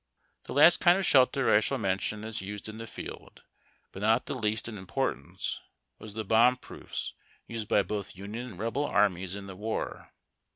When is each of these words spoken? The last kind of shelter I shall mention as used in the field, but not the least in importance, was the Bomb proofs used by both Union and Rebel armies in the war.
The 0.45 0.53
last 0.53 0.79
kind 0.79 0.97
of 0.97 1.05
shelter 1.05 1.53
I 1.55 1.59
shall 1.59 1.77
mention 1.77 2.23
as 2.23 2.41
used 2.41 2.67
in 2.67 2.79
the 2.79 2.87
field, 2.87 3.43
but 3.91 4.01
not 4.01 4.25
the 4.25 4.33
least 4.33 4.67
in 4.67 4.75
importance, 4.79 5.59
was 5.99 6.15
the 6.15 6.25
Bomb 6.25 6.57
proofs 6.57 7.13
used 7.45 7.67
by 7.67 7.83
both 7.83 8.15
Union 8.15 8.47
and 8.47 8.57
Rebel 8.59 8.85
armies 8.87 9.35
in 9.35 9.45
the 9.45 9.55
war. 9.55 10.11